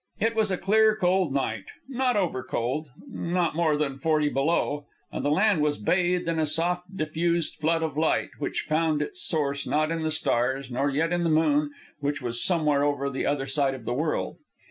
It 0.19 0.33
was 0.35 0.49
a 0.49 0.57
clear, 0.57 0.95
cold 0.95 1.31
night, 1.31 1.65
not 1.87 2.17
over 2.17 2.41
cold, 2.43 2.89
not 3.07 3.55
more 3.55 3.77
than 3.77 3.99
forty 3.99 4.29
below, 4.29 4.87
and 5.11 5.23
the 5.23 5.29
land 5.29 5.61
was 5.61 5.77
bathed 5.77 6.27
in 6.27 6.39
a 6.39 6.47
soft, 6.47 6.97
diffused 6.97 7.57
flood 7.59 7.83
of 7.83 7.95
light 7.95 8.29
which 8.39 8.61
found 8.67 9.03
its 9.03 9.23
source 9.23 9.67
not 9.67 9.91
in 9.91 10.01
the 10.01 10.09
stars, 10.09 10.71
nor 10.71 10.89
yet 10.89 11.13
in 11.13 11.23
the 11.23 11.29
moon, 11.29 11.69
which 11.99 12.19
was 12.19 12.43
somewhere 12.43 12.83
over 12.83 13.05
on 13.05 13.13
the 13.13 13.27
other 13.27 13.45
side 13.45 13.75
of 13.75 13.85
the 13.85 13.93
world. 13.93 14.39